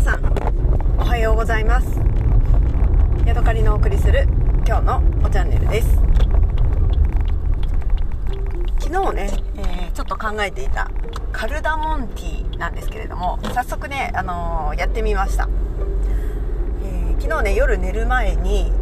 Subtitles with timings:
[0.00, 1.86] 皆さんおはようございます。
[3.26, 4.26] ヤドカリのお送りする
[4.66, 5.88] 今日のおチャンネルです。
[8.78, 10.90] 昨日ね、えー、ちょっと考えていた
[11.32, 15.50] カルダモンティーなんですけれども早速ね、あのー、やってみました、
[16.82, 18.72] えー、昨日ね夜寝る前に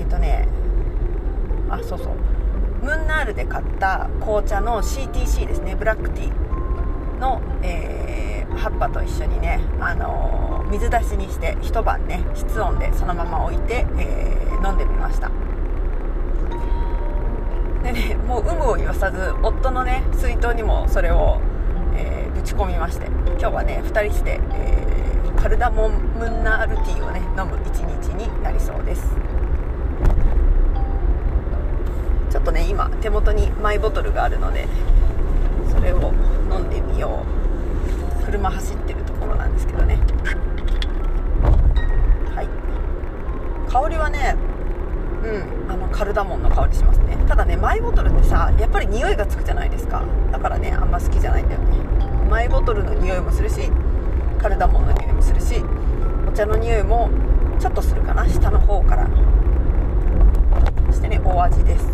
[0.00, 0.48] えっ、とね
[1.68, 2.08] あそうそう
[2.82, 6.47] ムンナールで買った紅茶の CTC ですねブラックティー。
[7.18, 15.30] の、えー、葉っぱと一緒にね、あのー、水出しにして一晩ね室温でそのまま置いて、えー、飲んでみました。
[17.82, 21.40] でねもう有無を言わさず夫のね水筒にもそれを、
[21.94, 24.86] えぶち込みまして今日はね2人して、え
[25.36, 29.16] カルダモンムンナールティーをね飲む一日になりそうです。
[32.30, 34.66] ちょっとね今手元にマイボトルがあるので
[35.68, 36.12] それを
[36.50, 37.24] 飲んでみよ
[38.22, 38.26] う。
[38.26, 39.98] 車走ってるところなんですけどね。
[42.34, 42.48] はい。
[43.70, 44.36] 香りはね
[45.24, 47.16] うんあのカルダモンの香りしますね。
[47.26, 50.04] ただねマイボトルってさやっぱり匂いがつくじゃないですか。
[50.30, 51.66] だからねあんま好きじゃないんだよね。
[52.28, 53.70] マイボトルの匂いもするし
[54.38, 55.64] カルダモンの匂いもするし
[56.28, 57.08] お茶の匂いも
[57.58, 58.28] ちょっとするかな。
[58.28, 59.08] 下の方から。
[60.86, 61.86] そしてねお味です。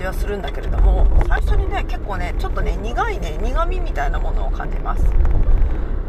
[0.00, 5.04] 味はするんだけれども最初にね結構ねちょっとね苦いね苦味みたいなものを感じます。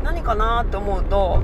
[0.03, 1.41] 何かなって思うと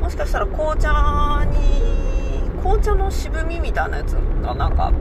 [0.00, 4.92] もしかしたら紅茶に紅茶の渋みみたいなやつがなんか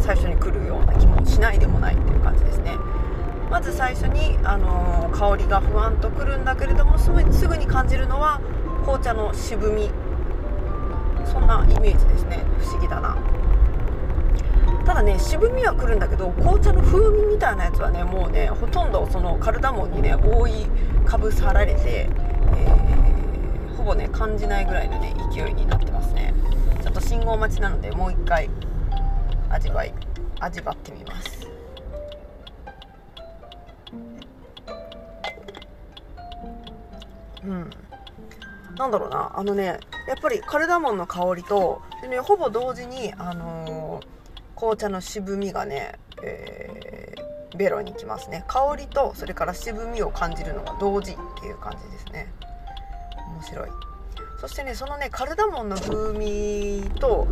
[0.00, 2.76] 最初に来るような気もしないでもないっていう感じですね。
[3.50, 8.40] まず最初に、あのー、香りが不安とくるんだけれどもすぐすぐに感じるのは
[8.82, 9.90] 紅茶の渋み。
[11.24, 12.44] そんなイメージですね。
[12.58, 13.16] 不思議だな。
[14.84, 20.66] ただね渋みはくるんだけど紅茶の風味みたいなやつはねもうねほとんどそのカルダモンにね覆い
[21.04, 22.08] かぶさられて、
[22.56, 26.34] えー、ほぼね感じないぐらいのね勢いになってますね。
[26.82, 28.50] ちょっと信号待ちなのでもう一回
[29.48, 29.94] 味わい
[30.40, 31.48] 味わってみます。
[37.44, 37.70] うん。
[38.76, 39.78] なんだろうなあのね
[40.08, 43.59] やっぱりカルダモンの香りとで、ね、ほぼ同時にあのー
[44.60, 48.44] 紅茶の渋みがね、えー、ベロにきますね。
[48.46, 52.30] 香りとそれから渋みを感じるのが同時っていう感じですね。
[53.32, 53.70] 面白い。
[54.38, 57.26] そしてねそのねカルダモンの風味と、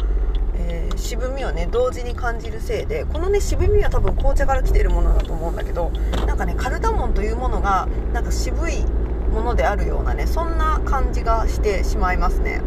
[0.55, 5.91] えー、渋みをね同時に感じるせいでこのね渋みは多分紅茶から来てるものだと思うんだけど
[6.27, 8.87] なんかねカルダモンというものがなんか渋い
[9.33, 12.63] ものであるようなねそんな感じがしてしまいますね。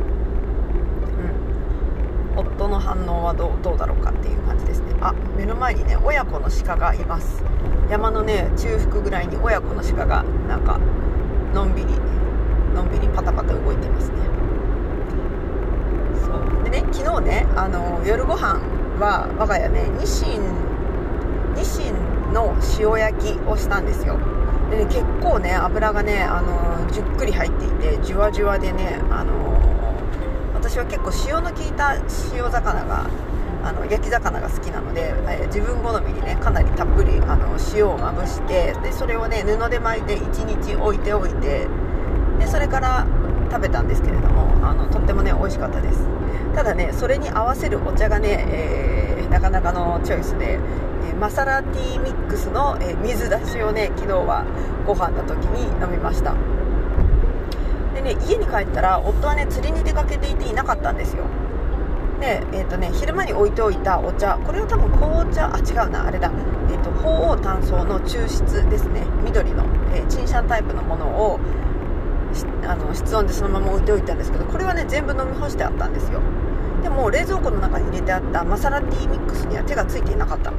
[2.36, 4.96] 夫の反応はどうどうだろうかっていう感じですね。
[5.02, 7.44] あ目の前にね親子の鹿がいます。
[7.90, 10.80] 山のね中腹ぐらいに親子の鹿がなんか
[11.54, 11.88] のんびり
[12.74, 14.16] のんびりパタパタ動いてますね。
[16.24, 16.64] そう。
[16.64, 18.60] でね昨日ねあの夜ご飯
[19.00, 20.42] は我が家ねニシン
[21.56, 24.18] ニシンの塩焼きをしたんですよ。
[24.70, 29.32] でね結構ね油がねあのじっくり入っていてじゅわじゅわでねあの
[30.72, 31.96] 私は結構塩の効いた
[32.32, 33.06] 塩魚が
[33.62, 41.68] あの焼き魚が好きなので、えー、自分好みにねかなりたっぷりあの塩をまぶしてでそれをね布で巻いて1日置いておいて
[42.40, 43.06] でそれから
[43.52, 46.08] 食べたんですけれどもあのとってもね美味しかったです。
[46.56, 54.46] ただねそれに合わせるお茶がね、えー、なかなかのチョイスで、えー、マサラティーミックスの、え水出しをね昨日は
[54.88, 56.61] ご飯の時に飲みました。
[58.04, 61.26] でね家に帰ったら夫はね釣りに出かけていていなかったんですよ。
[62.20, 66.32] で、えーとね、昼間に置いておいたお茶これは多分紅茶あ違うなあれだ、
[66.70, 69.06] えーと、鳳凰炭素の抽出ですね。
[69.24, 71.40] 緑の、えー、チンシャンタイプのものを
[72.64, 76.22] あの室温でそのまま置いておいたんですけどこれはね全部飲み干してあったんですよ。
[76.84, 80.58] でも冷蔵庫の中に入れてあったマサラティミックスには手がついていなかったの。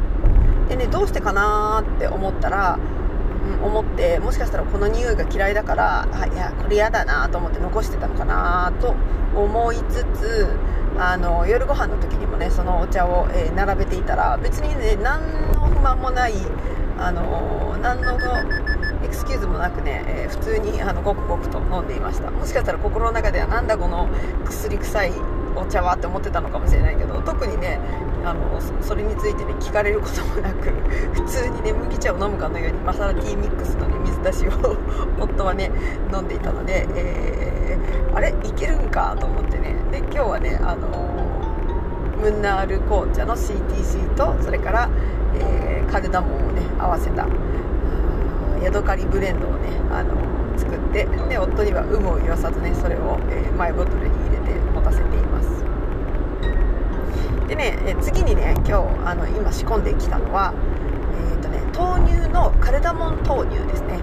[0.68, 2.78] でねどうしてかなって思ったら
[3.62, 8.94] 思ってもしかしたらこの匂いが嫌いだからあいやこれ嫌だなと思って残してたのかなと
[9.34, 10.48] 思いつつ
[10.98, 15.20] あの夜ご飯の時にもねそのお茶を、えー、並べていたら別にね何
[15.52, 16.34] の不満もない
[16.98, 18.14] あの何の
[19.02, 22.30] エクスキューズもなくね、えー、普通にあのごくごくと飲んでいました。
[22.30, 24.08] もしかしたら心の中ではなんだこの
[24.44, 25.12] 薬臭い
[25.56, 27.78] お茶はって思ってたのかもしれないけど特にね
[28.24, 30.70] あのそれについてね聞かれることもなく
[31.14, 34.76] 普通にね麦茶を飲むかのようにマサラティーミックスの、ね、水出しを
[35.18, 35.70] 夫はね
[36.12, 39.76] 飲んでいたので、えー、あれいけるんかと思ってね。
[39.90, 40.88] で今日はねあの
[42.22, 44.88] ムンナール紅茶の CTC とそれから、
[45.34, 47.26] えー、カルダモンをね合わせた
[48.62, 50.14] ヤドカリブレンドをねあの
[50.56, 54.61] 作ってで夫には有無を言わさずねそれを、えー、マイボトルに入れて
[54.92, 55.48] せています。
[57.48, 60.54] でね、え次にね今日あの今仕込んできたのは
[61.32, 63.98] えっ、ー、とね豆乳のカルダモン豆乳ですね。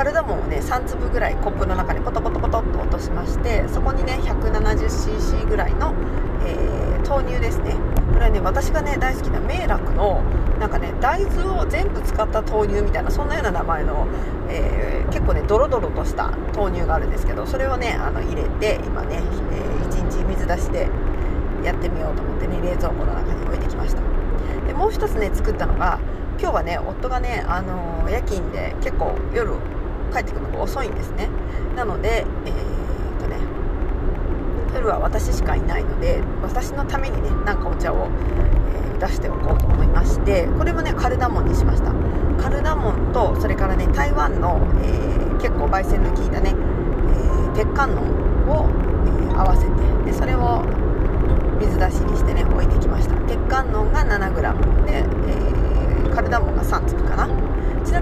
[0.00, 5.92] カルダモンをね3粒ぐらいコップの中にポトポトポトっと落としましてそこにね 170cc ぐらいの、
[6.42, 7.76] えー、豆乳ですね。
[8.10, 10.22] これはね私がね大好きな明楽の
[10.58, 14.08] なんかね大豆を全部使った豆乳みたいなそんなような名前の、
[14.48, 19.20] えー、結構ねドロドロとした豆乳があるんですけどそれをねあの入れて今ね、
[19.52, 20.88] えー、1日水出しで
[21.62, 24.00] やってみようと思ってね冷蔵庫の中に置いてきました。
[24.66, 26.00] でもう一つね作ったのが
[26.40, 29.52] 今日はね夫がね、あの夜勤で結構夜
[30.10, 31.28] 帰ってくるのが遅いんですね。
[31.76, 33.36] なのでえー、っとね
[34.74, 38.08] 夜は私しかいないので私のためにねなんかお茶を、
[38.92, 41.92] えー、出しておこうと思いましてこれもねカルダモンにしました。
[42.42, 48.00] カルダモンとそれからね台湾の、えー、結構焙煎の効いたね、えー、鉄観音
[48.48, 48.68] を、
[49.30, 49.70] え合わせて
[50.04, 50.64] でそれを
[51.60, 53.14] 水出しにしてね置いてきました。
[53.26, 57.28] 鉄観音が 7g で、えー、カルダモンが3粒かな
[57.84, 57.92] ち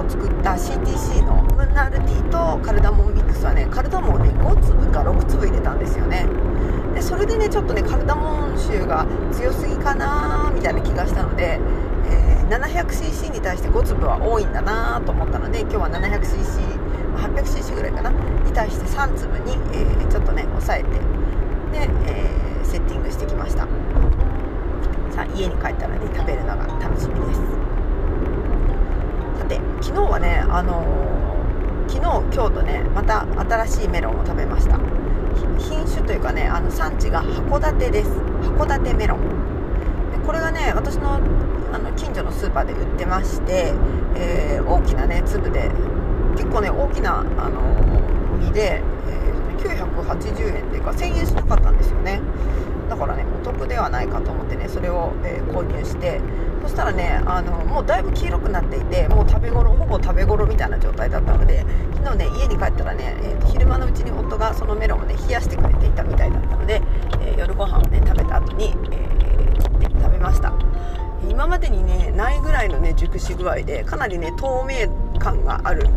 [0.00, 6.26] なみにね今日作った CTC のムンナールティーとカルダモンミックスはねカルダモンをね5粒か6粒入れたんですよね。
[6.94, 11.60] でそれでねちょっとねカルダモン臭が強すぎかなみたいな気がしたので、
[12.08, 18.10] えー、700cc に対して5粒は多いんだなと思ったので今日は 700cc800cc ぐらいかな？
[18.10, 23.66] に対して3粒に、えー、ちょっとね抑えてで、えー、セッティングしてきました。
[25.12, 27.40] さあ家に帰ったらね食べるのが楽しみです。
[29.50, 33.26] て昨日はねあのー、昨日今日とねまた
[33.66, 34.78] 新しいメロンを食べました。
[35.58, 38.10] 品種というかねあの産地が函館です。
[38.10, 39.18] 函館メロン。
[40.24, 41.14] これがね私の
[41.72, 43.74] あの近所のスーパーで売ってまして、
[44.16, 45.70] えー、大きなね粒で
[46.36, 47.60] 結構ね大きな、あの、
[48.40, 52.20] 実で、えー、980円っていうか1000円しなかったんですよね。
[52.90, 56.20] だからねお得ではないかと思ってねそれを、え購入して
[56.62, 61.64] そしたらねあのもうだいぶ黄色くなっていてもう食べ頃ほぼ食べ頃みたいな状態だったので
[61.94, 66.82] 昨日ね家に帰ったらね、えー、昼間のうちに夫がそのメロンをね冷やしてくれていたみたいだったので、
[67.22, 70.52] えー、夜ご飯をね食べた後に、えー、食べました。
[71.28, 74.88] 今までにねないぐらいのね熟し具合でかなりね透明
[75.18, 75.88] 感がある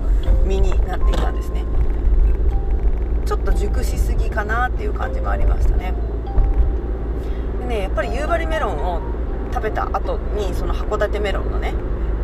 [0.45, 1.65] 実になっていたんですね。
[3.25, 5.93] ちょっと熟しすぎかなっていう感じもありましたね。
[7.63, 9.01] でねやっぱり夕張メロンを
[9.53, 11.73] 食べた後にその函館メロンのね、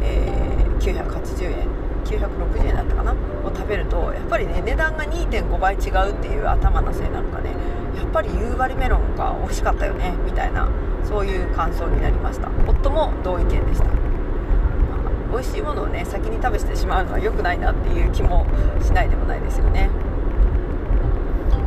[0.02, 1.68] えー、980円
[2.06, 3.16] 960円だったかなを
[3.56, 7.52] 食べるとやっぱりね値段が2.5倍違うっていう頭のせいなのかね
[7.96, 10.68] やっぱり夕張メロンが美味しかったよねみたいな
[11.04, 12.50] そういう感想になりました。
[12.68, 18.46] 夫も同意見でした、まあ、美味しいものをね先に食べしてしまうのは良くないなっていう気も
[18.82, 19.90] しないでもないですよね。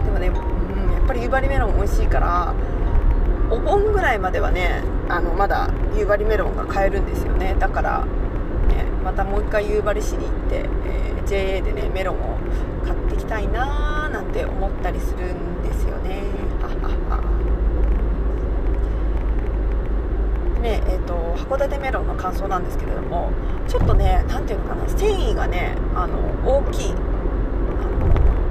[0.04, 2.54] でもね、うん、やっぱり夕張メロン美味しいから
[3.52, 7.54] お盆ぐらいまではねあのまだ夕張メロンが買えるんですよね。
[7.58, 8.06] だから、
[8.68, 12.38] ね、またもう一回夕張市に行って、えー、JA でねメロンを
[12.84, 16.22] 買ってきたいなーなんて思ったりするんですよね。
[20.62, 23.32] ねえーと、函館メロンの感想なんですけれども
[23.66, 26.16] ちょっとね何ていうのかな繊維がねあの
[26.46, 26.94] 大きい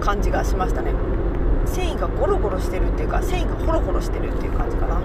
[0.02, 0.92] 感じがしましたね。
[1.72, 5.02] 繊維がゴロゴロしてるっていうか繊維がホロホロしてるっていう感じかな。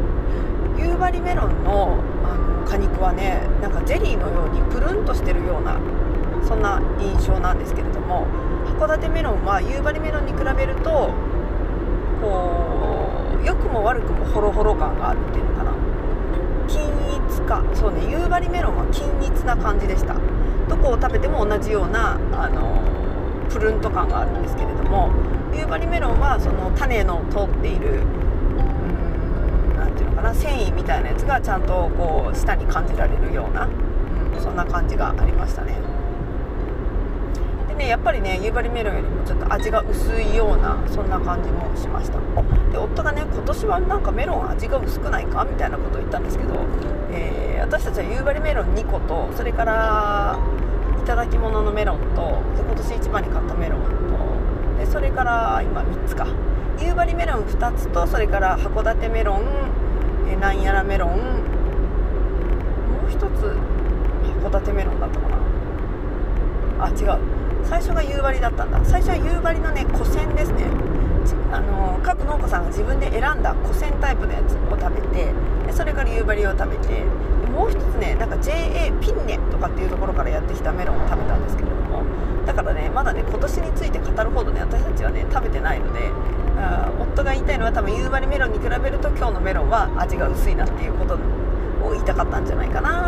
[0.76, 5.78] 夕張メロンのあの果肉はねなんかゼリーのようにプルンとしてるような
[6.46, 8.26] そんな印象なんですけれども
[8.78, 11.10] 函館メロンは夕張メロンに比べると
[12.20, 15.72] こう良くも悪くもホロホロ感があるっていうのかな。
[16.68, 16.82] 均
[17.28, 20.14] 一かそうね夕張メロンは均一な感じでした。
[20.68, 22.80] どこを食べても同じようなあの
[23.48, 25.10] プルンと感があるんですけれども
[25.56, 28.02] 夕張メロンはその種の通っている
[29.76, 33.68] 何ていうのかな繊維みたいなやつがちゃんとこう舌に感じられるような、う
[34.38, 35.76] ん、そんな感じがありましたね。
[37.68, 42.18] でねやっぱりね夕張メロンよりもちょっと味が薄いようなそんな感じもしました。
[42.70, 45.44] で夫がね今年はなんかメロン味が薄くないか？
[45.44, 46.54] みたいなことを言ったんですけど、
[47.12, 50.38] えー、私たちは夕張メロン2個とそれから
[51.06, 53.86] 頂き物のメロンと今年一番に買ったメロンと
[54.78, 56.26] でそれから今3つか。
[56.78, 59.42] 夕張メロン2つとそれから函館メロン
[60.30, 61.10] えなんやらメロン。
[61.10, 61.16] も
[63.08, 63.56] う1つ
[64.44, 65.36] 函館メロンだったかな。
[66.84, 67.18] あ違う。
[67.64, 68.84] 最初が夕張だったんだ。
[68.84, 70.66] 最初は夕張のね古銭ですね。
[71.50, 75.32] あの各農家さんが自分で選んだ古銭タイプのやつを食べて
[75.72, 77.02] それから夕張を食べて
[77.50, 81.70] もう一つねなんか JA ピンネとかっていうところからやってきたメロンを食べたんですけど。
[81.70, 81.85] も
[82.46, 86.10] だからねまだね今年について語るほどね私たちはね食べてないので
[86.56, 91.14] あ夫が言いたいのは多分夕張メロンに比べると今日のメロンは味が薄いなっていうこと
[91.84, 93.05] を言いたかったんじゃないかな。